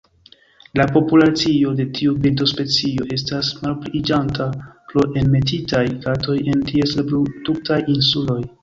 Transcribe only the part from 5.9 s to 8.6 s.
katoj en ties reproduktaj insuloj.